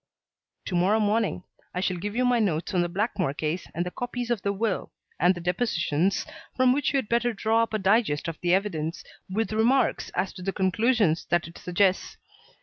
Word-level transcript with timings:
"To 0.65 0.73
morrow 0.75 0.99
morning. 0.99 1.43
I 1.75 1.79
shall 1.79 1.97
give 1.97 2.15
you 2.15 2.25
my 2.25 2.39
notes 2.39 2.73
on 2.73 2.81
the 2.81 2.89
Blackmore 2.89 3.35
case 3.35 3.67
and 3.75 3.85
the 3.85 3.91
copies 3.91 4.31
of 4.31 4.41
the 4.41 4.51
will 4.51 4.91
and 5.19 5.35
the 5.35 5.39
depositions, 5.41 6.25
from 6.55 6.73
which 6.73 6.91
you 6.91 6.97
had 6.97 7.07
better 7.07 7.33
draw 7.33 7.61
up 7.61 7.73
a 7.75 7.77
digest 7.77 8.27
of 8.27 8.39
the 8.41 8.51
evidence 8.51 9.03
with 9.29 9.53
remarks 9.53 10.09
as 10.15 10.33
to 10.33 10.41
the 10.41 10.53
conclusions 10.53 11.25
that 11.29 11.47
it 11.47 11.59
suggests. 11.59 12.17